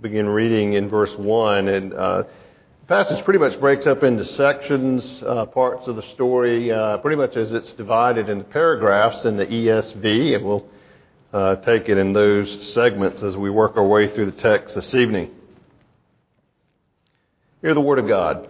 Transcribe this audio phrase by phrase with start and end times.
[0.00, 1.68] begin reading in verse 1.
[1.68, 6.70] And uh, the passage pretty much breaks up into sections, uh, parts of the story,
[6.70, 10.36] uh, pretty much as it's divided into paragraphs in the ESV.
[10.36, 10.68] And we'll
[11.32, 14.94] uh, take it in those segments as we work our way through the text this
[14.94, 15.30] evening.
[17.60, 18.48] Hear the Word of God.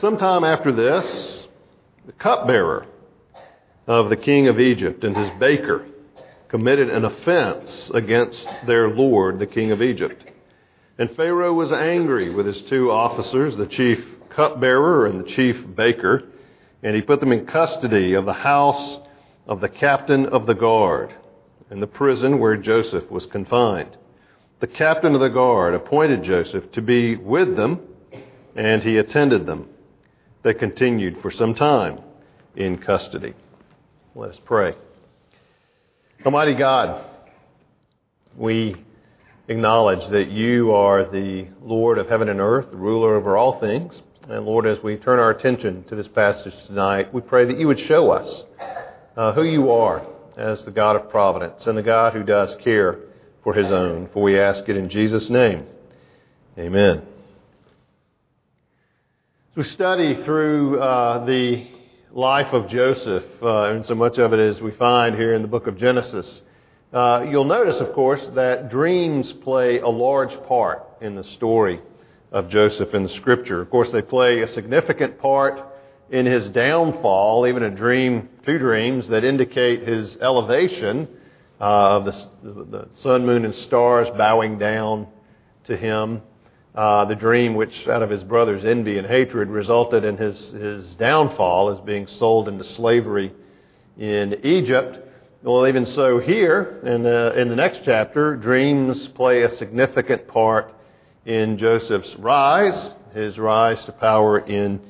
[0.00, 1.44] Sometime after this,
[2.06, 2.86] the cupbearer
[3.86, 5.86] of the king of Egypt and his baker
[6.54, 10.24] committed an offense against their lord, the king of Egypt.
[10.98, 13.98] And Pharaoh was angry with his two officers, the chief
[14.30, 16.22] cupbearer and the chief baker,
[16.84, 19.00] and he put them in custody of the house
[19.48, 21.12] of the captain of the guard
[21.72, 23.96] in the prison where Joseph was confined.
[24.60, 27.80] The captain of the guard appointed Joseph to be with them,
[28.54, 29.70] and he attended them.
[30.44, 31.98] They continued for some time
[32.54, 33.34] in custody.
[34.14, 34.76] Let us pray.
[36.22, 37.04] Almighty God,
[38.34, 38.76] we
[39.48, 44.00] acknowledge that you are the Lord of heaven and earth, the ruler over all things.
[44.26, 47.66] And Lord, as we turn our attention to this passage tonight, we pray that you
[47.66, 48.42] would show us
[49.18, 50.06] uh, who you are
[50.38, 53.00] as the God of providence and the God who does care
[53.42, 54.08] for his own.
[54.14, 55.66] For we ask it in Jesus' name.
[56.58, 57.02] Amen.
[59.50, 61.66] As we study through uh, the
[62.14, 65.48] life of Joseph, uh, and so much of it as we find here in the
[65.48, 66.42] book of Genesis,
[66.92, 71.80] uh, you'll notice, of course, that dreams play a large part in the story
[72.30, 73.60] of Joseph in the scripture.
[73.60, 75.60] Of course, they play a significant part
[76.08, 81.08] in his downfall, even a dream, two dreams that indicate his elevation
[81.60, 85.08] uh, of the, the sun, moon, and stars bowing down
[85.64, 86.22] to him
[86.74, 90.94] uh, the dream, which out of his brother's envy and hatred resulted in his, his
[90.94, 93.32] downfall as being sold into slavery
[93.96, 94.98] in Egypt.
[95.42, 100.74] Well, even so, here in the, in the next chapter, dreams play a significant part
[101.26, 104.80] in Joseph's rise, his rise to power in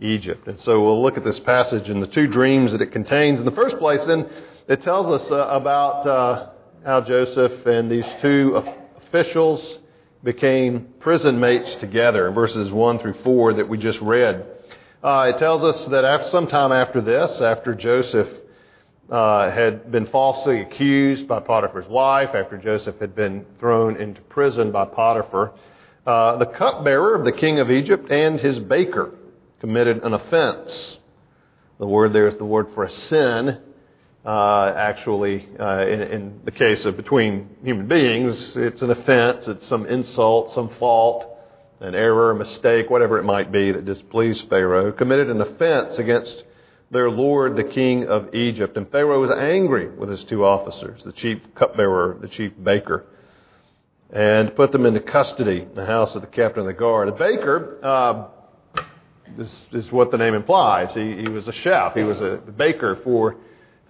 [0.00, 0.46] Egypt.
[0.46, 3.38] And so we'll look at this passage and the two dreams that it contains.
[3.40, 4.28] In the first place, then,
[4.68, 6.50] it tells us uh, about uh,
[6.84, 8.62] how Joseph and these two
[8.96, 9.78] officials
[10.24, 14.46] became prison mates together verses 1 through 4 that we just read.
[15.02, 18.28] Uh, it tells us that after, sometime after this, after Joseph
[19.10, 24.72] uh, had been falsely accused by Potiphar's wife, after Joseph had been thrown into prison
[24.72, 25.52] by Potiphar,
[26.06, 29.12] uh, the cupbearer of the king of Egypt and his baker
[29.60, 30.98] committed an offense.
[31.78, 33.58] The word there is the word for a sin
[34.26, 39.86] actually, uh, in, in, the case of between human beings, it's an offense, it's some
[39.86, 41.26] insult, some fault,
[41.80, 46.44] an error, a mistake, whatever it might be that displeased Pharaoh, committed an offense against
[46.90, 48.76] their lord, the king of Egypt.
[48.76, 53.04] And Pharaoh was angry with his two officers, the chief cupbearer, the chief baker,
[54.10, 57.08] and put them into custody in the house of the captain of the guard.
[57.08, 58.26] The baker, uh,
[59.36, 60.94] this is what the name implies.
[60.94, 61.94] He, he was a chef.
[61.94, 63.36] He was a baker for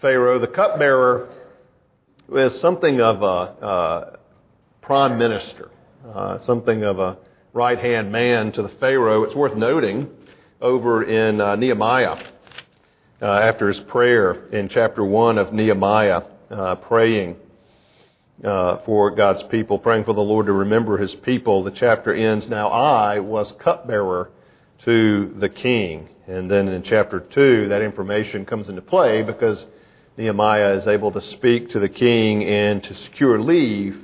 [0.05, 1.31] Pharaoh, the cupbearer
[2.31, 4.19] is something of a
[4.83, 5.71] prime minister,
[6.15, 7.17] uh, something of a
[7.55, 9.23] right hand man to the Pharaoh.
[9.23, 10.11] It's worth noting
[10.61, 12.23] over in uh, Nehemiah,
[13.23, 16.21] uh, after his prayer in chapter 1 of Nehemiah,
[16.51, 17.37] uh, praying
[18.45, 21.65] uh, for God's people, praying for the Lord to remember his people.
[21.65, 24.31] The chapter ends, Now I was cupbearer
[24.85, 26.11] to the king.
[26.27, 29.65] And then in chapter 2, that information comes into play because
[30.17, 34.01] Nehemiah is able to speak to the king and to secure leave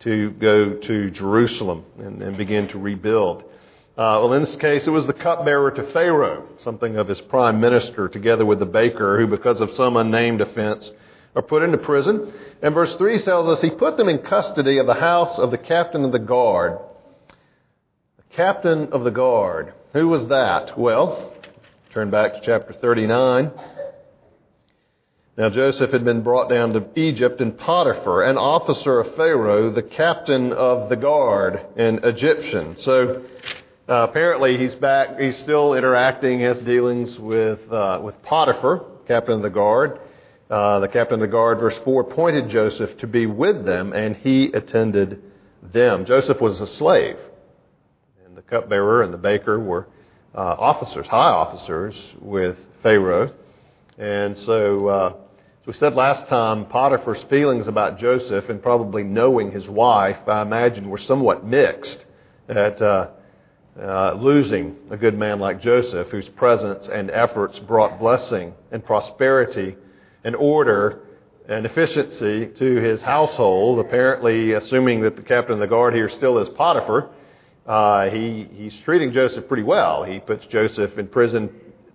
[0.00, 3.44] to go to Jerusalem and, and begin to rebuild.
[3.94, 7.60] Uh, well, in this case, it was the cupbearer to Pharaoh, something of his prime
[7.60, 10.90] minister, together with the baker, who, because of some unnamed offense,
[11.36, 12.32] are put into prison.
[12.62, 15.58] And verse 3 tells us he put them in custody of the house of the
[15.58, 16.78] captain of the guard.
[18.16, 19.74] The captain of the guard.
[19.92, 20.78] Who was that?
[20.78, 21.34] Well,
[21.92, 23.50] turn back to chapter 39.
[25.42, 29.82] Now Joseph had been brought down to Egypt, and Potiphar, an officer of Pharaoh, the
[29.82, 32.76] captain of the guard, an Egyptian.
[32.78, 33.24] So
[33.88, 35.18] uh, apparently he's back.
[35.18, 39.98] He's still interacting, has dealings with uh, with Potiphar, captain of the guard.
[40.48, 44.14] uh, the captain of the guard, verse 4, appointed Joseph to be with them, and
[44.14, 45.24] he attended
[45.60, 46.04] them.
[46.04, 47.16] Joseph was a slave,
[48.24, 49.88] and the cupbearer and the baker were
[50.36, 53.34] uh, officers, high officers with Pharaoh.
[53.98, 55.12] And so, uh,
[55.62, 60.42] as we said last time, Potiphar's feelings about Joseph and probably knowing his wife, I
[60.42, 62.04] imagine, were somewhat mixed
[62.48, 63.10] at uh,
[63.80, 69.76] uh, losing a good man like Joseph, whose presence and efforts brought blessing and prosperity
[70.24, 71.02] and order
[71.48, 73.78] and efficiency to his household.
[73.78, 77.10] Apparently, assuming that the captain of the guard here still is Potiphar,
[77.68, 80.02] uh, he, he's treating Joseph pretty well.
[80.02, 81.50] He puts Joseph in prison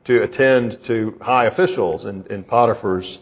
[0.06, 3.20] to attend to high officials in, in Potiphar's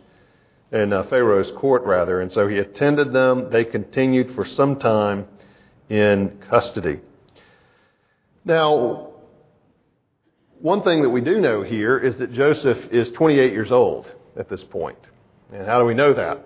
[0.75, 2.21] in uh, Pharaoh's court, rather.
[2.21, 3.49] And so he attended them.
[3.49, 5.25] They continued for some time
[5.89, 6.99] in custody.
[8.43, 9.13] Now,
[10.59, 14.49] one thing that we do know here is that Joseph is 28 years old at
[14.49, 14.99] this point.
[15.51, 16.45] And how do we know that?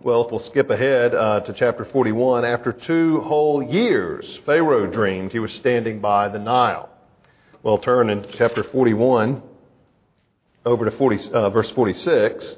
[0.00, 5.32] Well, if we'll skip ahead uh, to chapter 41, after two whole years, Pharaoh dreamed
[5.32, 6.88] he was standing by the Nile.
[7.62, 9.42] Well, turn in chapter 41
[10.64, 12.56] over to 40, uh, verse 46.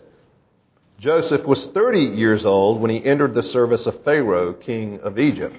[0.98, 5.56] Joseph was 30 years old when he entered the service of Pharaoh, king of Egypt.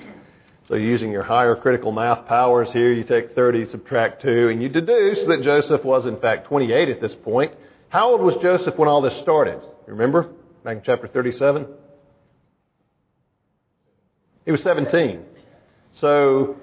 [0.68, 4.68] So using your higher critical math powers here, you take 30, subtract 2, and you
[4.68, 7.54] deduce that Joseph was in fact 28 at this point.
[7.88, 9.62] How old was Joseph when all this started?
[9.88, 10.30] Remember?
[10.64, 11.68] Back in chapter 37?
[14.46, 15.24] He was 17.
[15.94, 16.58] So,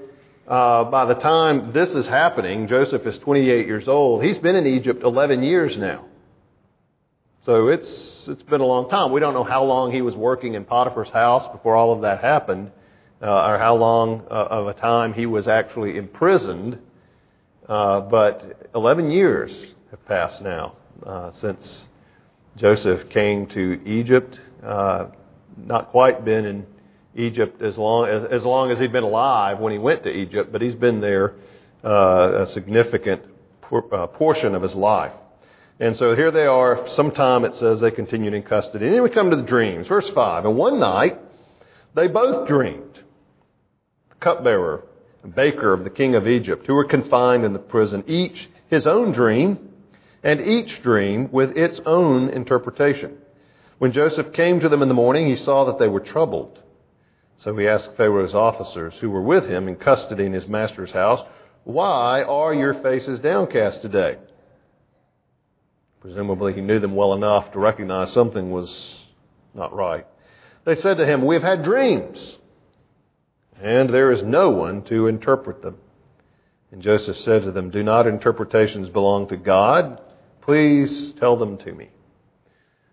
[0.46, 4.22] uh, by the time this is happening, Joseph is 28 years old.
[4.22, 6.04] He's been in Egypt 11 years now.
[7.46, 9.12] So it's, it's been a long time.
[9.12, 12.20] We don't know how long he was working in Potiphar's house before all of that
[12.20, 12.72] happened,
[13.22, 16.76] uh, or how long uh, of a time he was actually imprisoned.
[17.68, 19.52] Uh, but 11 years
[19.92, 20.74] have passed now
[21.06, 21.86] uh, since
[22.56, 24.40] Joseph came to Egypt.
[24.60, 25.06] Uh,
[25.56, 26.66] not quite been in
[27.14, 30.50] Egypt as long as, as long as he'd been alive when he went to Egypt,
[30.50, 31.36] but he's been there
[31.84, 33.22] uh, a significant
[33.60, 35.12] por- portion of his life.
[35.78, 36.88] And so here they are.
[36.88, 38.86] Sometime it says they continued in custody.
[38.86, 39.86] And then we come to the dreams.
[39.88, 40.44] Verse 5.
[40.44, 41.18] And one night
[41.94, 43.02] they both dreamed.
[44.08, 44.84] The cupbearer
[45.22, 48.86] and baker of the king of Egypt, who were confined in the prison, each his
[48.86, 49.70] own dream
[50.22, 53.18] and each dream with its own interpretation.
[53.78, 56.62] When Joseph came to them in the morning, he saw that they were troubled.
[57.38, 61.20] So he asked Pharaoh's officers who were with him in custody in his master's house,
[61.64, 64.16] Why are your faces downcast today?
[66.06, 68.94] Presumably he knew them well enough to recognize something was
[69.54, 70.06] not right.
[70.64, 72.38] They said to him, We have had dreams,
[73.60, 75.78] and there is no one to interpret them.
[76.70, 80.00] And Joseph said to them, Do not interpretations belong to God?
[80.42, 81.88] Please tell them to me.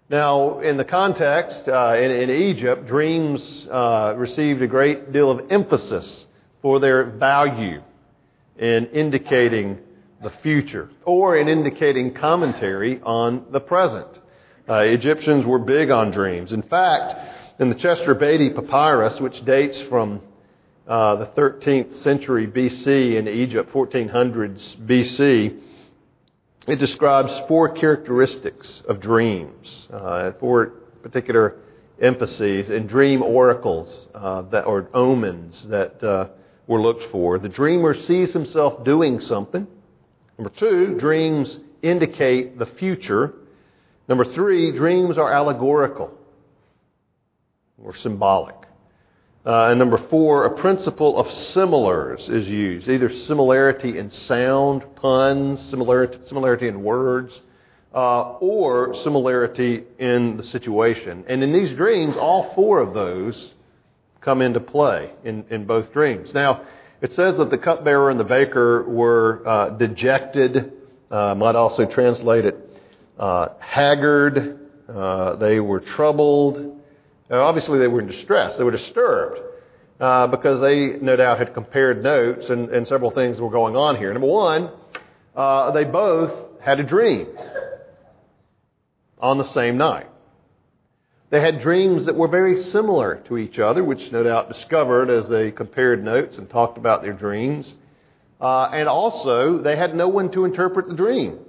[0.09, 5.51] Now, in the context, uh, in, in, Egypt, dreams uh, received a great deal of
[5.51, 6.25] emphasis
[6.63, 7.83] for their value
[8.57, 9.77] in indicating
[10.23, 14.07] the future or in indicating commentary on the present.
[14.67, 16.53] Uh, Egyptians were big on dreams.
[16.53, 20.21] In fact, in the Chester Beatty Papyrus, which dates from
[20.87, 25.59] uh, the 13th century BC in Egypt, 1400s BC,
[26.67, 30.67] it describes four characteristics of dreams, uh, four
[31.01, 31.57] particular
[32.01, 36.27] emphases and dream oracles uh, that, or omens that uh,
[36.67, 37.37] were looked for.
[37.37, 39.67] The dreamer sees himself doing something.
[40.37, 43.33] Number two, dreams indicate the future.
[44.07, 46.11] Number three, dreams are allegorical
[47.81, 48.55] or symbolic.
[49.45, 55.59] Uh, and number four, a principle of similars is used, either similarity in sound, puns,
[55.69, 57.41] similarity, similarity in words,
[57.93, 61.25] uh, or similarity in the situation.
[61.27, 63.51] And in these dreams, all four of those
[64.21, 66.33] come into play in, in both dreams.
[66.33, 66.65] Now,
[67.03, 70.73] it says that the cupbearer and the baker were uh, dejected,
[71.11, 72.63] uh, might also translate it
[73.17, 76.81] uh, haggard, uh, they were troubled.
[77.29, 78.57] Now, obviously, they were in distress.
[78.57, 79.39] They were disturbed
[79.99, 83.97] uh, because they, no doubt, had compared notes and, and, several things were going on
[83.97, 84.11] here.
[84.11, 84.71] Number one,
[85.35, 87.27] uh, they both had a dream
[89.19, 90.07] on the same night.
[91.33, 95.27] They had dreams that were very similar to each other, which no doubt discovered as
[95.29, 97.73] they compared notes and talked about their dreams.
[98.39, 101.39] Uh, and also, they had no one to interpret the dream.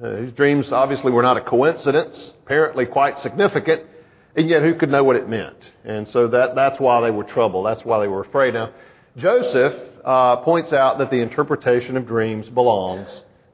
[0.00, 3.82] Uh, these dreams obviously were not a coincidence, apparently quite significant,
[4.36, 5.58] and yet, who could know what it meant?
[5.84, 7.66] And so that, that's why they were troubled.
[7.66, 8.54] That's why they were afraid.
[8.54, 8.70] Now,
[9.16, 9.74] Joseph
[10.04, 13.08] uh, points out that the interpretation of dreams belongs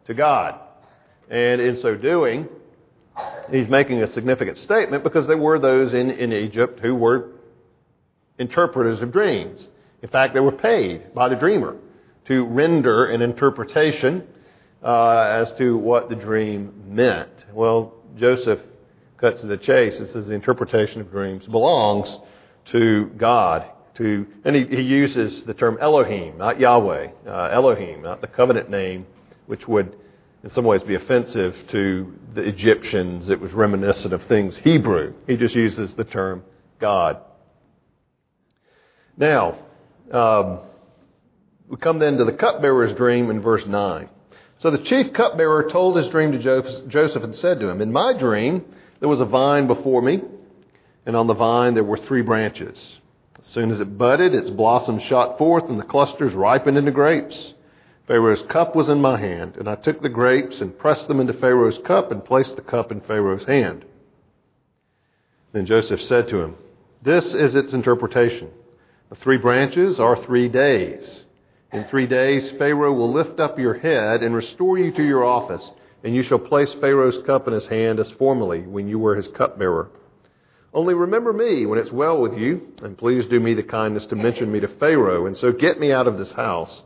[0.08, 0.60] to God.
[1.30, 2.50] And in so doing,
[3.50, 7.30] He's making a significant statement because there were those in, in Egypt who were
[8.38, 9.68] interpreters of dreams.
[10.02, 11.76] In fact, they were paid by the dreamer
[12.26, 14.24] to render an interpretation
[14.82, 17.30] uh, as to what the dream meant.
[17.52, 18.60] Well, Joseph
[19.18, 22.18] cuts to the chase and says the interpretation of dreams belongs
[22.66, 23.66] to God.
[23.96, 28.70] To, and he, he uses the term Elohim, not Yahweh, uh, Elohim, not the covenant
[28.70, 29.06] name,
[29.46, 29.96] which would
[30.42, 33.28] in some ways be offensive to the Egyptians.
[33.28, 35.14] It was reminiscent of things Hebrew.
[35.26, 36.42] He just uses the term
[36.80, 37.18] God.
[39.16, 39.58] Now,
[40.10, 40.60] um,
[41.68, 44.08] we come then to the cupbearer's dream in verse 9.
[44.58, 48.16] So the chief cupbearer told his dream to Joseph and said to him, In my
[48.16, 48.64] dream,
[49.00, 50.22] there was a vine before me,
[51.06, 52.78] and on the vine there were three branches.
[53.40, 57.54] As soon as it budded, its blossoms shot forth, and the clusters ripened into grapes.
[58.06, 61.34] Pharaoh's cup was in my hand, and I took the grapes and pressed them into
[61.34, 63.84] Pharaoh's cup and placed the cup in Pharaoh's hand.
[65.52, 66.56] Then Joseph said to him,
[67.02, 68.50] This is its interpretation.
[69.10, 71.24] The three branches are three days.
[71.72, 75.70] In three days, Pharaoh will lift up your head and restore you to your office,
[76.02, 79.28] and you shall place Pharaoh's cup in his hand as formerly when you were his
[79.28, 79.90] cupbearer.
[80.74, 84.16] Only remember me when it's well with you, and please do me the kindness to
[84.16, 86.82] mention me to Pharaoh, and so get me out of this house.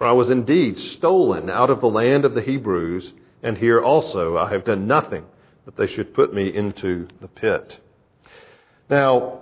[0.00, 4.38] For I was indeed stolen out of the land of the Hebrews, and here also
[4.38, 5.26] I have done nothing
[5.66, 7.78] that they should put me into the pit.
[8.88, 9.40] Now,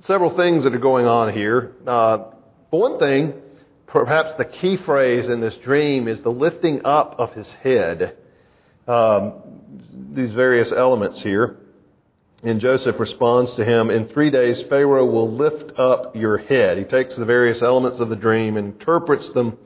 [0.00, 1.72] several things that are going on here.
[1.86, 2.30] Uh,
[2.70, 3.34] one thing,
[3.86, 8.16] perhaps the key phrase in this dream is the lifting up of his head.
[8.88, 9.34] Um,
[10.14, 11.58] these various elements here.
[12.42, 16.78] And Joseph responds to him, In three days, Pharaoh will lift up your head.
[16.78, 19.58] He takes the various elements of the dream interprets them.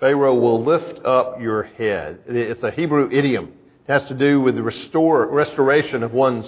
[0.00, 2.20] Pharaoh will lift up your head.
[2.26, 3.52] It's a Hebrew idiom.
[3.88, 6.46] It has to do with the restore, restoration of one's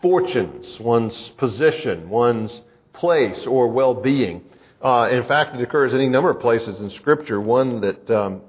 [0.00, 2.60] fortunes, one's position, one's
[2.94, 4.44] place or well being.
[4.82, 7.40] Uh, in fact, it occurs any number of places in Scripture.
[7.40, 8.40] One that um,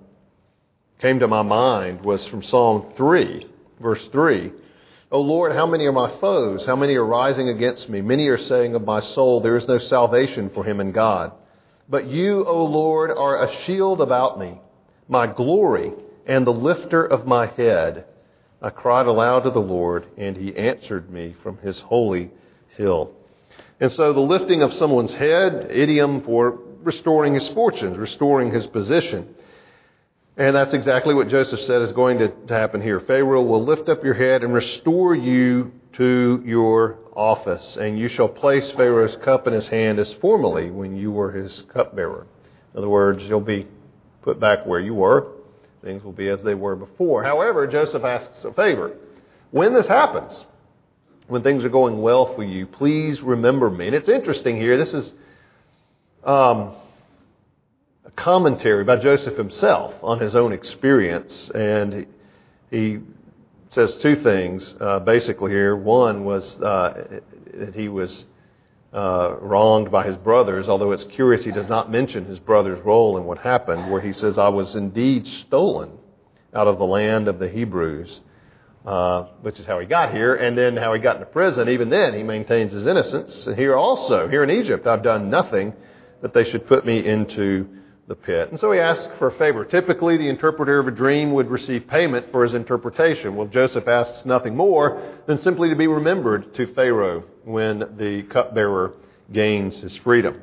[1.02, 3.48] came to my mind was from Psalm 3,
[3.82, 4.52] verse 3.
[5.12, 6.64] O Lord, how many are my foes?
[6.66, 8.00] How many are rising against me?
[8.00, 11.32] Many are saying of my soul, There is no salvation for him in God.
[11.90, 14.62] But you, O Lord, are a shield about me,
[15.08, 15.92] my glory,
[16.28, 18.06] and the lifter of my head.
[18.62, 22.30] I cried aloud to the Lord, and he answered me from his holy
[22.78, 23.12] hill.
[23.80, 29.34] And so the lifting of someone's head, idiom for restoring his fortunes, restoring his position.
[30.38, 33.00] And that's exactly what Joseph said is going to happen here.
[33.00, 38.30] Pharaoh will lift up your head and restore you to your office, and you shall
[38.30, 42.26] place Pharaoh's cup in his hand as formerly when you were his cupbearer.
[42.74, 43.68] In other words, you'll be
[44.22, 45.28] put back where you were.
[45.84, 47.24] Things will be as they were before.
[47.24, 48.96] However, Joseph asks a favor.
[49.52, 50.34] When this happens,
[51.28, 53.88] when things are going well for you, please remember me.
[53.88, 54.78] And it's interesting here.
[54.78, 55.12] This is
[56.24, 56.74] um,
[58.06, 61.52] a commentary by Joseph himself on his own experience.
[61.54, 62.08] And
[62.72, 63.00] he, he
[63.70, 65.76] says two things uh, basically here.
[65.76, 67.20] One was uh,
[67.54, 68.26] that he was
[68.94, 73.18] uh, wronged by his brothers, although it's curious he does not mention his brother's role
[73.18, 75.92] in what happened, where he says, I was indeed stolen
[76.54, 78.22] out of the land of the Hebrews
[78.86, 81.70] uh, which is how he got here, and then how he got into prison.
[81.70, 83.48] Even then, he maintains his innocence.
[83.56, 85.74] Here also, here in Egypt, I've done nothing
[86.22, 87.68] that they should put me into
[88.10, 88.50] the pit.
[88.50, 89.64] And so he asks for a favor.
[89.64, 93.36] Typically, the interpreter of a dream would receive payment for his interpretation.
[93.36, 98.96] Well, Joseph asks nothing more than simply to be remembered to Pharaoh when the cupbearer
[99.32, 100.42] gains his freedom.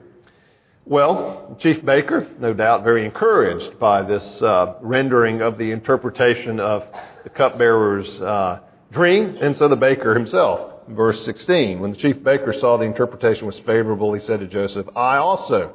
[0.84, 6.84] Well, Chief Baker, no doubt very encouraged by this uh, rendering of the interpretation of
[7.24, 8.60] the cupbearer's uh,
[8.92, 10.86] dream, and so the baker himself.
[10.88, 14.86] Verse 16, when the chief baker saw the interpretation was favorable, he said to Joseph,
[14.94, 15.74] I also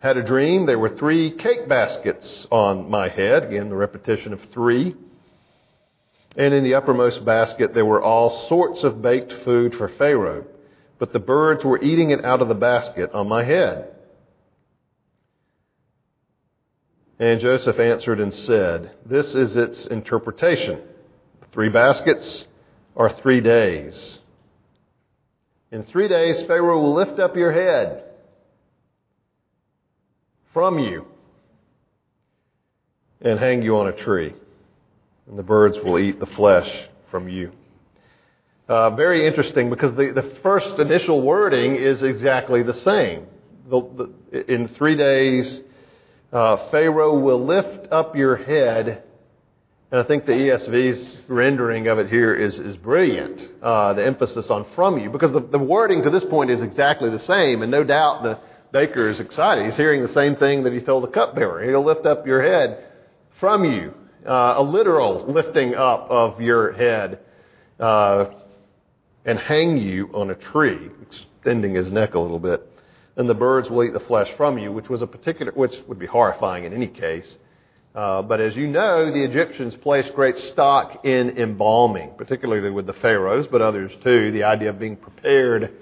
[0.00, 0.66] had a dream.
[0.66, 3.44] There were three cake baskets on my head.
[3.44, 4.94] Again, the repetition of three.
[6.36, 10.44] And in the uppermost basket, there were all sorts of baked food for Pharaoh,
[10.98, 13.92] but the birds were eating it out of the basket on my head.
[17.18, 20.80] And Joseph answered and said, This is its interpretation.
[21.52, 22.46] Three baskets
[22.94, 24.18] are three days.
[25.72, 28.05] In three days, Pharaoh will lift up your head
[30.56, 31.04] from you
[33.20, 34.32] and hang you on a tree,
[35.28, 37.52] and the birds will eat the flesh from you.
[38.66, 43.26] Uh, very interesting because the, the first initial wording is exactly the same.
[43.68, 45.60] The, the, in three days,
[46.32, 49.02] uh, Pharaoh will lift up your head
[49.90, 54.50] And I think the ESV's rendering of it here is, is brilliant, uh, the emphasis
[54.50, 57.70] on from you, because the, the wording to this point is exactly the same, and
[57.70, 58.38] no doubt the
[58.76, 59.64] baker is excited.
[59.64, 61.64] He's hearing the same thing that he told the cupbearer.
[61.64, 62.84] He'll lift up your head
[63.40, 63.94] from you,
[64.26, 67.20] uh, a literal lifting up of your head,
[67.80, 68.26] uh,
[69.24, 72.70] and hang you on a tree, extending his neck a little bit.
[73.16, 75.98] And the birds will eat the flesh from you, which was a particular, which would
[75.98, 77.34] be horrifying in any case.
[77.94, 82.92] Uh, but as you know, the Egyptians placed great stock in embalming, particularly with the
[82.92, 84.32] pharaohs, but others too.
[84.32, 85.72] The idea of being prepared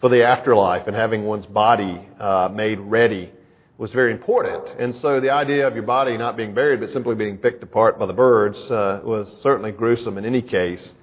[0.00, 3.30] for the afterlife and having one's body uh, made ready
[3.78, 4.68] was very important.
[4.78, 7.98] And so the idea of your body not being buried but simply being picked apart
[7.98, 10.94] by the birds uh, was certainly gruesome in any case,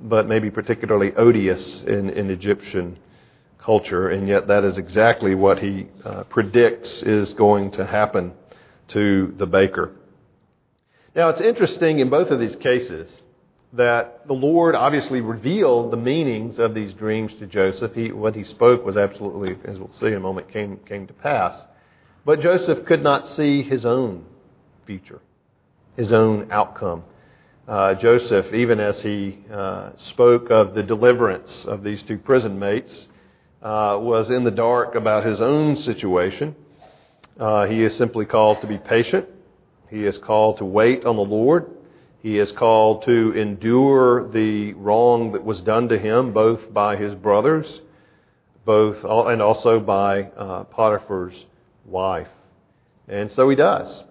[0.00, 2.98] but maybe particularly odious in, in Egyptian
[3.58, 4.10] culture.
[4.10, 8.32] And yet that is exactly what he uh, predicts is going to happen
[8.88, 9.92] to the baker.
[11.16, 13.08] Now, it's interesting in both of these cases
[13.76, 17.92] that the Lord obviously revealed the meanings of these dreams to Joseph.
[17.94, 21.12] He, what he spoke was absolutely, as we'll see in a moment, came, came to
[21.12, 21.60] pass.
[22.24, 24.24] But Joseph could not see his own
[24.86, 25.20] future,
[25.96, 27.02] his own outcome.
[27.66, 33.08] Uh, Joseph, even as he uh, spoke of the deliverance of these two prison mates,
[33.62, 36.54] uh, was in the dark about his own situation.
[37.40, 39.26] Uh, he is simply called to be patient.
[39.90, 41.70] He is called to wait on the Lord.
[42.24, 47.14] He is called to endure the wrong that was done to him, both by his
[47.14, 47.66] brothers,
[48.64, 51.44] both and also by uh, Potiphar's
[51.84, 52.28] wife.
[53.08, 54.04] And so he does.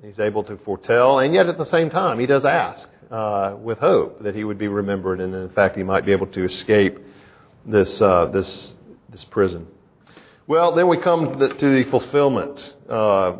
[0.00, 3.78] He's able to foretell, and yet at the same time, he does ask uh, with
[3.78, 7.00] hope that he would be remembered, and in fact, he might be able to escape
[7.64, 8.74] this uh, this
[9.10, 9.66] this prison.
[10.46, 13.38] Well, then we come to the, to the fulfillment, uh,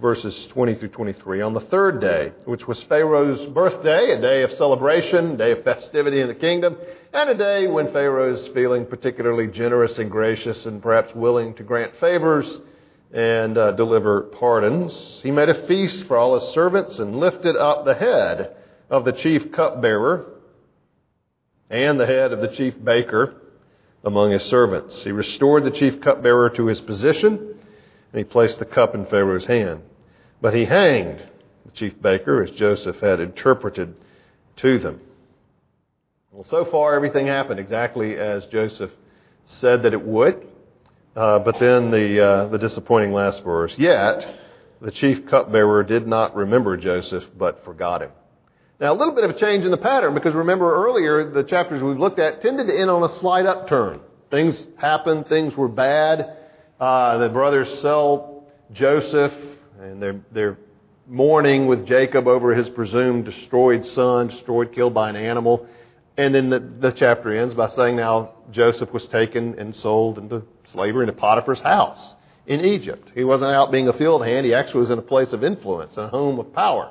[0.00, 1.42] verses 20 through 23.
[1.42, 5.64] On the third day, which was Pharaoh's birthday, a day of celebration, a day of
[5.64, 6.76] festivity in the kingdom,
[7.12, 11.62] and a day when Pharaoh is feeling particularly generous and gracious and perhaps willing to
[11.62, 12.46] grant favors
[13.12, 17.84] and uh, deliver pardons, he made a feast for all his servants and lifted up
[17.84, 18.56] the head
[18.88, 20.24] of the chief cupbearer
[21.68, 23.34] and the head of the chief baker
[24.04, 25.02] among his servants.
[25.02, 27.58] He restored the chief cupbearer to his position,
[28.12, 29.82] and he placed the cup in Pharaoh's hand.
[30.40, 31.24] But he hanged
[31.64, 33.94] the chief baker as Joseph had interpreted
[34.56, 35.00] to them.
[36.30, 38.90] Well, so far everything happened exactly as Joseph
[39.46, 40.46] said that it would.
[41.14, 43.74] Uh, but then the uh, the disappointing last verse.
[43.76, 44.26] Yet
[44.80, 48.10] the chief cupbearer did not remember Joseph, but forgot him.
[48.80, 51.82] Now, a little bit of a change in the pattern because remember earlier, the chapters
[51.82, 54.00] we've looked at tended to end on a slight upturn.
[54.30, 56.36] Things happened, things were bad.
[56.82, 58.42] Uh, the brothers sell
[58.72, 59.32] Joseph,
[59.80, 60.58] and they're, they're
[61.06, 65.64] mourning with Jacob over his presumed destroyed son, destroyed, killed by an animal.
[66.16, 70.42] And then the, the chapter ends by saying now Joseph was taken and sold into
[70.72, 72.14] slavery into Potiphar's house
[72.48, 73.12] in Egypt.
[73.14, 75.96] He wasn't out being a field hand, he actually was in a place of influence,
[75.96, 76.90] a home of power.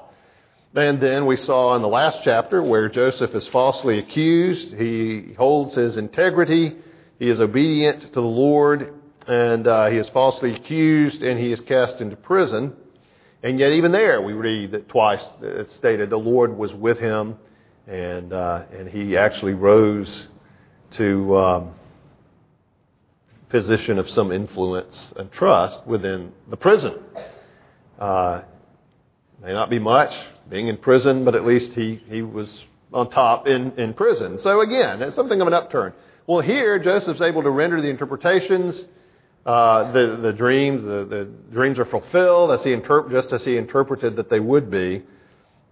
[0.73, 4.73] And then we saw in the last chapter where Joseph is falsely accused.
[4.73, 6.77] He holds his integrity.
[7.19, 9.00] He is obedient to the Lord.
[9.27, 12.73] And uh, he is falsely accused and he is cast into prison.
[13.43, 17.37] And yet, even there, we read that twice it's stated the Lord was with him
[17.87, 20.27] and, uh, and he actually rose
[20.91, 21.71] to um,
[23.49, 26.99] position of some influence and trust within the prison.
[27.99, 28.41] Uh,
[29.43, 30.13] may not be much,
[30.49, 34.39] being in prison, but at least he, he was on top in, in prison.
[34.39, 35.93] So again, it's something of an upturn.
[36.27, 38.85] Well, here, Joseph's able to render the interpretations.
[39.45, 43.57] Uh, the, the dreams, the, the dreams are fulfilled as he interp- just as he
[43.57, 45.03] interpreted that they would be.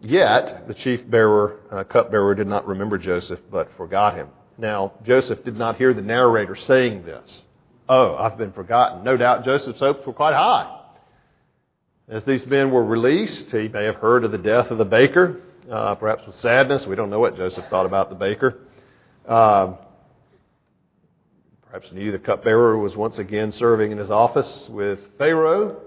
[0.01, 4.29] Yet, the chief bearer, uh, cupbearer, did not remember Joseph, but forgot him.
[4.57, 7.43] Now, Joseph did not hear the narrator saying this.
[7.87, 9.03] Oh, I've been forgotten.
[9.03, 10.77] No doubt Joseph's hopes were quite high.
[12.07, 15.41] As these men were released, he may have heard of the death of the baker,
[15.71, 16.87] uh, perhaps with sadness.
[16.87, 18.57] We don't know what Joseph thought about the baker.
[19.27, 19.73] Uh,
[21.69, 25.79] perhaps knew the cupbearer was once again serving in his office with Pharaoh.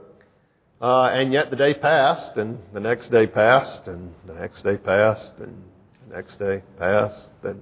[0.80, 4.76] Uh, and yet the day passed, and the next day passed, and the next day
[4.76, 5.62] passed, and
[6.08, 7.60] the next day passed, and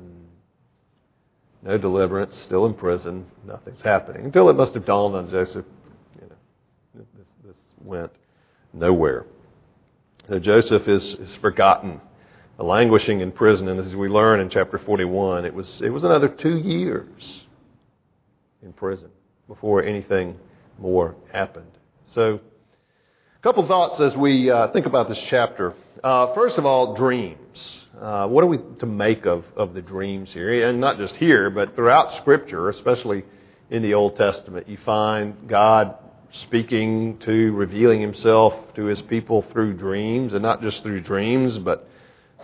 [1.62, 4.24] no deliverance, still in prison, nothing's happening.
[4.24, 5.66] Until it must have dawned on Joseph,
[6.20, 6.36] you know,
[6.94, 8.12] this, this went
[8.72, 9.26] nowhere.
[10.28, 12.00] So Joseph is, is forgotten,
[12.58, 16.28] languishing in prison, and as we learn in chapter 41, it was, it was another
[16.28, 17.44] two years
[18.62, 19.10] in prison
[19.48, 20.36] before anything
[20.78, 21.70] more happened.
[22.14, 22.40] So
[23.40, 25.72] A couple thoughts as we uh, think about this chapter.
[26.04, 27.38] Uh, first of all, dreams.
[27.98, 30.68] Uh, what are we to make of, of the dreams here?
[30.68, 33.24] And not just here, but throughout Scripture, especially
[33.70, 35.94] in the Old Testament, you find God
[36.32, 41.88] speaking to, revealing Himself to His people through dreams, and not just through dreams, but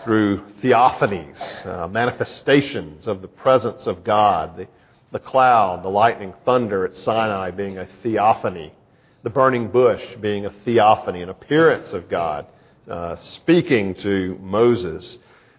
[0.02, 4.57] through theophanies, uh, manifestations of the presence of God.
[4.57, 4.66] The,
[5.12, 8.73] the cloud, the lightning, thunder at Sinai being a theophany,
[9.23, 12.47] the burning bush being a theophany, an appearance of God,
[12.88, 15.19] uh, speaking to Moses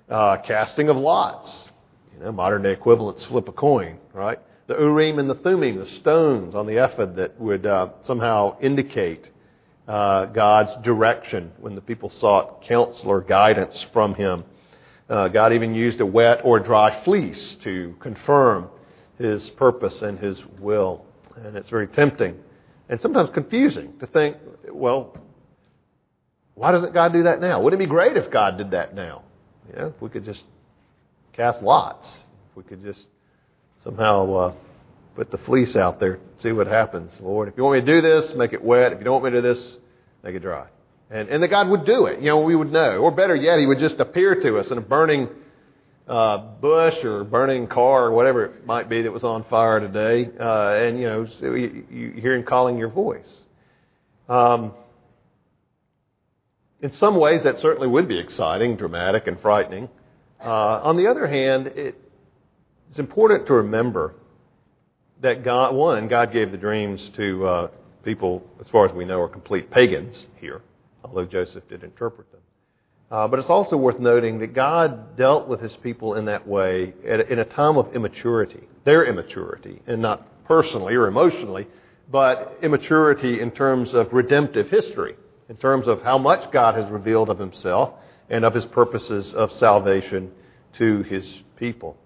[0.10, 1.70] uh, casting of lots.
[2.14, 4.40] You know, modern day equivalents flip a coin, right?
[4.68, 9.30] The Urim and the Thummim, the stones on the ephod that would uh, somehow indicate
[9.88, 14.44] uh, God's direction when the people sought counsel or guidance from Him.
[15.10, 18.70] Uh, God even used a wet or dry fleece to confirm
[19.18, 21.06] His purpose and His will.
[21.36, 22.38] And it's very tempting
[22.90, 24.38] and sometimes confusing to think,
[24.72, 25.18] well,
[26.56, 27.62] why doesn't God do that now?
[27.62, 29.24] Wouldn't it be great if God did that now?
[29.74, 30.44] Yeah, if we could just
[31.34, 32.08] cast lots,
[32.50, 33.06] if we could just
[33.84, 34.54] somehow uh,
[35.16, 37.12] put the fleece out there, see what happens.
[37.20, 38.94] Lord, if you want me to do this, make it wet.
[38.94, 39.78] If you don't want me to do this,
[40.24, 40.68] make it dry.
[41.12, 42.20] And, and that God would do it.
[42.20, 42.98] You know, we would know.
[42.98, 45.30] Or better yet, He would just appear to us in a burning
[46.08, 50.30] uh, bush or burning car or whatever it might be that was on fire today.
[50.40, 53.28] Uh, and, you know, so you, hear Him calling your voice.
[54.30, 54.74] Um,
[56.82, 59.90] in some ways, that certainly would be exciting, dramatic, and frightening.
[60.40, 61.96] Uh, on the other hand, it,
[62.90, 64.14] it's important to remember
[65.22, 67.68] that God, one, God gave the dreams to uh,
[68.04, 70.62] people, as far as we know, are complete pagans here,
[71.04, 72.42] although Joseph did interpret them.
[73.10, 76.94] Uh, but it's also worth noting that God dealt with his people in that way
[77.08, 81.68] at, in a time of immaturity, their immaturity, and not personally or emotionally,
[82.12, 85.16] but immaturity in terms of redemptive history
[85.50, 87.94] in terms of how much God has revealed of himself
[88.30, 90.32] and of his purposes of salvation
[90.74, 91.98] to his people.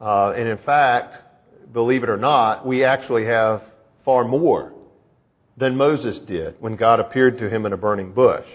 [0.00, 1.16] Uh, and in fact,
[1.72, 3.62] believe it or not, we actually have
[4.04, 4.72] far more
[5.56, 8.46] than Moses did when God appeared to him in a burning bush.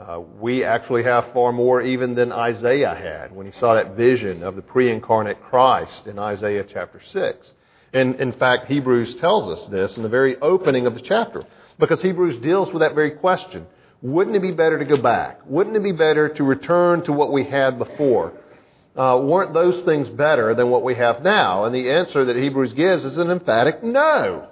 [0.00, 4.42] Uh, we actually have far more even than Isaiah had when he saw that vision
[4.42, 7.52] of the pre incarnate Christ in Isaiah chapter 6.
[7.92, 11.44] And in fact, Hebrews tells us this in the very opening of the chapter.
[11.78, 13.66] Because Hebrews deals with that very question.
[14.00, 15.40] Wouldn't it be better to go back?
[15.44, 18.32] Wouldn't it be better to return to what we had before?
[18.96, 21.64] Uh, weren't those things better than what we have now?
[21.64, 24.48] And the answer that Hebrews gives is an emphatic no.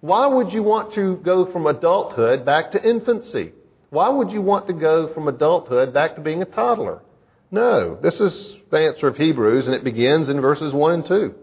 [0.00, 3.52] Why would you want to go from adulthood back to infancy?
[3.90, 7.02] Why would you want to go from adulthood back to being a toddler?
[7.50, 7.98] No.
[8.00, 11.34] This is the answer of Hebrews, and it begins in verses 1 and 2.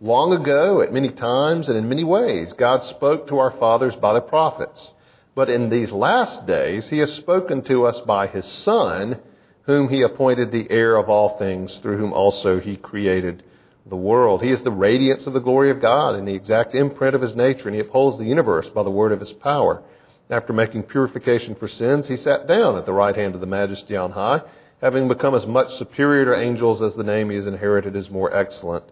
[0.00, 4.14] Long ago, at many times and in many ways, God spoke to our fathers by
[4.14, 4.92] the prophets.
[5.34, 9.18] But in these last days, He has spoken to us by His Son,
[9.62, 13.42] whom He appointed the heir of all things, through whom also He created
[13.86, 14.42] the world.
[14.42, 17.34] He is the radiance of the glory of God and the exact imprint of His
[17.34, 19.82] nature, and He upholds the universe by the word of His power.
[20.30, 23.96] After making purification for sins, He sat down at the right hand of the Majesty
[23.96, 24.42] on high,
[24.80, 28.34] having become as much superior to angels as the name He has inherited is more
[28.34, 28.84] excellent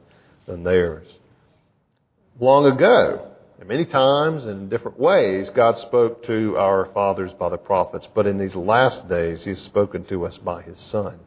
[0.47, 1.07] than theirs.
[2.41, 7.57] Long ago, and many times in different ways, God spoke to our fathers by the
[7.57, 11.19] prophets, but in these last days, he has spoken to us by His Son.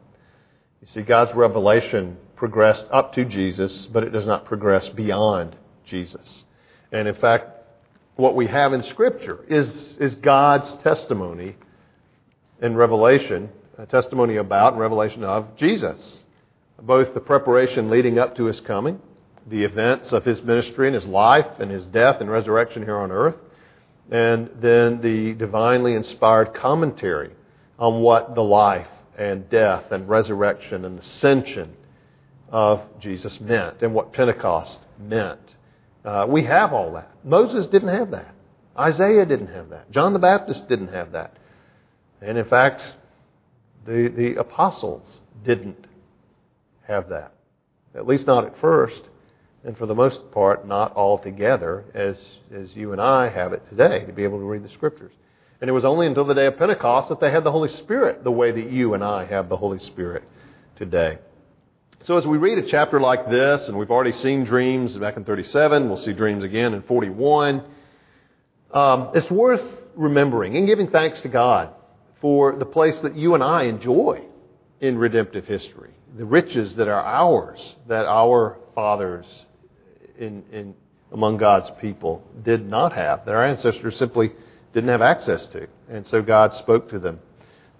[0.80, 6.44] You see, God's revelation progressed up to Jesus, but it does not progress beyond Jesus.
[6.90, 7.61] And in fact,
[8.16, 11.56] what we have in Scripture is, is God's testimony
[12.60, 16.18] in Revelation, a testimony about revelation of Jesus.
[16.80, 19.00] Both the preparation leading up to His coming,
[19.48, 23.10] the events of his ministry and his life and his death and resurrection here on
[23.10, 23.36] earth,
[24.10, 27.30] and then the divinely inspired commentary
[27.78, 31.74] on what the life and death and resurrection and ascension
[32.50, 35.40] of Jesus meant and what Pentecost meant.
[36.04, 37.10] Uh, we have all that.
[37.24, 38.34] Moses didn't have that.
[38.78, 39.90] Isaiah didn't have that.
[39.90, 41.36] John the Baptist didn't have that.
[42.20, 42.80] And in fact,
[43.86, 45.06] the, the apostles
[45.44, 45.86] didn't
[46.88, 47.34] have that.
[47.94, 49.02] At least not at first
[49.64, 52.16] and for the most part, not altogether as,
[52.54, 55.12] as you and I have it today to be able to read the Scriptures.
[55.60, 58.24] And it was only until the day of Pentecost that they had the Holy Spirit
[58.24, 60.24] the way that you and I have the Holy Spirit
[60.76, 61.18] today.
[62.04, 65.24] So as we read a chapter like this, and we've already seen dreams back in
[65.24, 67.62] 37, we'll see dreams again in 41,
[68.72, 69.62] um, it's worth
[69.94, 71.68] remembering and giving thanks to God
[72.20, 74.20] for the place that you and I enjoy
[74.80, 79.26] in redemptive history, the riches that are ours, that our fathers
[80.18, 80.74] in, in,
[81.12, 84.32] among God's people did not have, that our ancestors simply
[84.72, 85.68] didn't have access to.
[85.88, 87.20] And so God spoke to them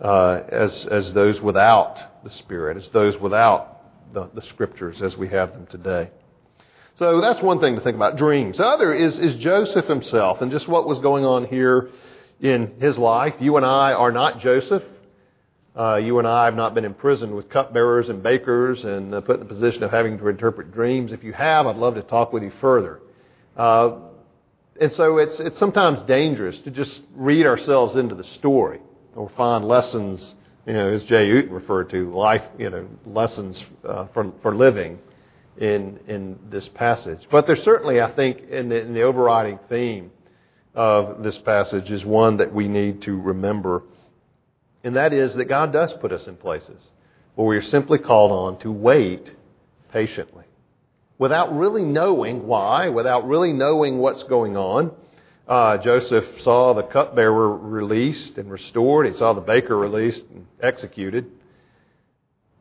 [0.01, 3.73] uh, as, as those without the Spirit, as those without
[4.13, 6.11] the, the Scriptures as we have them today.
[6.97, 8.59] So that's one thing to think about dreams.
[8.59, 11.91] The other is, is Joseph himself and just what was going on here
[12.41, 13.35] in his life.
[13.41, 14.83] You and I are not Joseph.
[15.75, 19.41] Uh, you and I have not been imprisoned with cupbearers and bakers and uh, put
[19.41, 21.13] in the position of having to interpret dreams.
[21.13, 23.01] If you have, I'd love to talk with you further.
[23.57, 23.93] Uh,
[24.79, 28.81] and so it's, it's sometimes dangerous to just read ourselves into the story
[29.15, 30.35] or find lessons,
[30.67, 34.99] you know, as Jay Uten referred to, life, you know, lessons uh, for, for living
[35.59, 37.21] in, in this passage.
[37.31, 40.11] But there's certainly, I think, in the, in the overriding theme
[40.75, 43.83] of this passage is one that we need to remember
[44.85, 46.91] and that is that God does put us in places
[47.35, 49.35] where we are simply called on to wait
[49.91, 50.45] patiently.
[51.19, 54.91] Without really knowing why, without really knowing what's going on.
[55.47, 59.07] Uh, Joseph saw the cupbearer released and restored.
[59.07, 61.27] He saw the baker released and executed.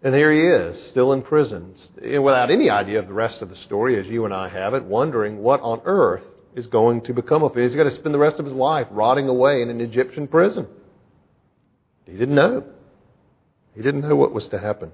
[0.04, 3.56] And here he is, still in prison, without any idea of the rest of the
[3.56, 6.24] story, as you and I have it, wondering what on earth
[6.56, 7.62] is going to become of him.
[7.62, 10.68] He's going to spend the rest of his life rotting away in an Egyptian prison.
[12.06, 12.64] He didn't know.
[13.76, 14.92] He didn't know what was to happen.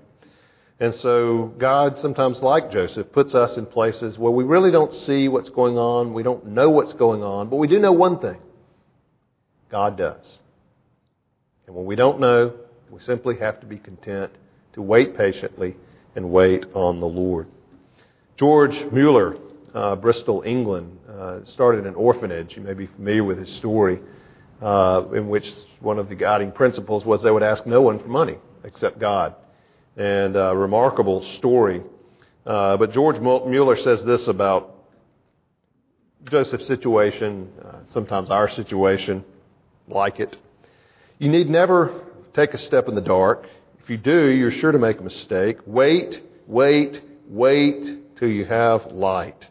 [0.80, 5.28] And so God, sometimes like Joseph, puts us in places where we really don't see
[5.28, 8.38] what's going on, we don't know what's going on, but we do know one thing
[9.70, 10.38] God does.
[11.66, 12.54] And when we don't know,
[12.92, 14.32] we simply have to be content
[14.74, 15.76] to wait patiently
[16.16, 17.48] and wait on the Lord.
[18.38, 19.38] George Mueller,
[19.74, 22.56] uh, Bristol, England, uh, started an orphanage.
[22.56, 24.00] You may be familiar with his story
[24.62, 28.08] uh, in which one of the guiding principles was they would ask no one for
[28.08, 29.36] money except God.
[29.98, 31.82] And a remarkable story.
[32.46, 34.76] Uh, but George Mueller says this about
[36.30, 39.26] Joseph's situation, uh, sometimes our situation,
[39.88, 40.38] like it.
[41.18, 43.48] You need never take a step in the dark.
[43.82, 45.58] If you do, you're sure to make a mistake.
[45.66, 49.48] Wait, wait, wait till you have light.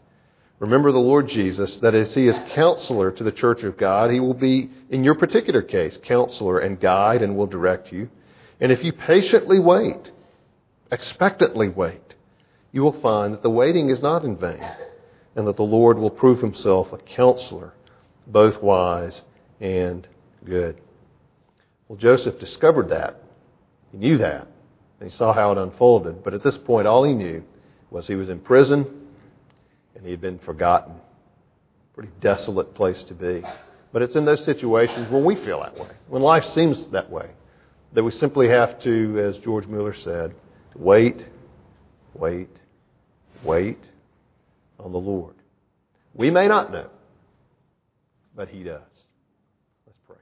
[0.61, 4.21] Remember the Lord Jesus, that as He is counselor to the church of God, He
[4.21, 8.09] will be, in your particular case, counselor and guide and will direct you.
[8.61, 10.13] And if you patiently wait,
[10.91, 12.15] expectantly wait,
[12.73, 14.65] you will find that the waiting is not in vain
[15.35, 17.75] and that the Lord will prove Himself a counselor,
[18.27, 19.23] both wise
[19.61, 20.07] and
[20.45, 20.81] good.
[21.89, 23.23] Well, Joseph discovered that.
[23.93, 24.49] He knew that.
[24.99, 26.25] And he saw how it unfolded.
[26.25, 27.45] But at this point, all he knew
[27.91, 28.87] was he was in prison
[29.95, 30.95] and he had been forgotten.
[31.95, 33.43] Pretty desolate place to be.
[33.93, 37.31] But it's in those situations when we feel that way, when life seems that way,
[37.93, 40.35] that we simply have to, as George Mueller said,
[40.79, 41.25] wait,
[42.15, 42.51] wait,
[43.43, 43.79] wait
[44.79, 45.35] on the Lord.
[46.15, 46.89] We may not know,
[48.35, 48.81] but He does.
[49.87, 50.17] Let's pray.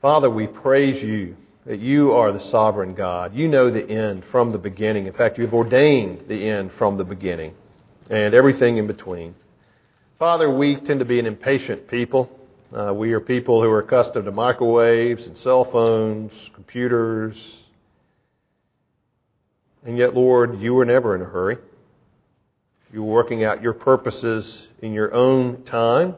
[0.00, 3.34] Father, we praise you that you are the sovereign God.
[3.34, 5.06] You know the end from the beginning.
[5.06, 7.54] In fact, you've ordained the end from the beginning
[8.08, 9.34] and everything in between.
[10.18, 12.30] Father, we tend to be an impatient people.
[12.74, 17.36] Uh, we are people who are accustomed to microwaves and cell phones, computers.
[19.84, 21.58] And yet, Lord, you were never in a hurry.
[22.92, 26.16] You were working out your purposes in your own time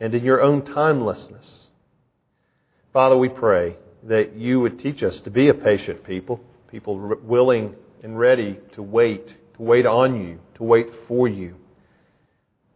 [0.00, 1.68] and in your own timelessness.
[2.92, 7.74] Father, we pray that you would teach us to be a patient people, people willing
[8.02, 11.56] and ready to wait, to wait on you, to wait for you.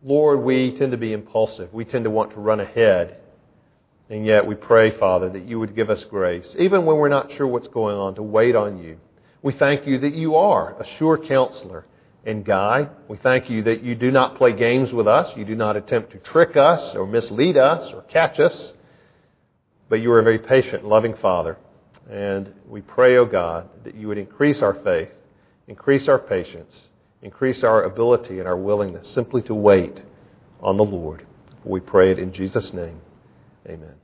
[0.02, 1.72] Lord, we tend to be impulsive.
[1.72, 3.16] We tend to want to run ahead.
[4.10, 7.30] And yet we pray, Father, that you would give us grace, even when we're not
[7.32, 8.98] sure what's going on, to wait on you.
[9.42, 11.84] We thank you that you are a sure counselor
[12.24, 12.90] and guide.
[13.08, 15.36] We thank you that you do not play games with us.
[15.36, 18.72] You do not attempt to trick us or mislead us or catch us.
[19.88, 21.58] But you are a very patient, loving Father.
[22.10, 25.12] And we pray, O oh God, that you would increase our faith,
[25.66, 26.87] increase our patience,
[27.22, 30.02] increase our ability and our willingness simply to wait
[30.60, 31.26] on the Lord.
[31.64, 33.00] We pray it in Jesus' name.
[33.66, 33.94] Amen.